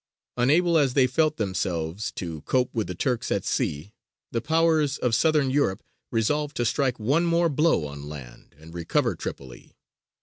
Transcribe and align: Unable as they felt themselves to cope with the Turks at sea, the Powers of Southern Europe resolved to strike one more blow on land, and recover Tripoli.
Unable 0.35 0.79
as 0.79 0.95
they 0.95 1.05
felt 1.05 1.37
themselves 1.37 2.11
to 2.13 2.41
cope 2.41 2.73
with 2.73 2.87
the 2.87 2.95
Turks 2.95 3.31
at 3.31 3.45
sea, 3.45 3.93
the 4.31 4.41
Powers 4.41 4.97
of 4.97 5.13
Southern 5.13 5.51
Europe 5.51 5.83
resolved 6.11 6.55
to 6.57 6.65
strike 6.65 6.99
one 6.99 7.27
more 7.27 7.49
blow 7.49 7.85
on 7.85 8.09
land, 8.09 8.55
and 8.57 8.73
recover 8.73 9.15
Tripoli. 9.15 9.75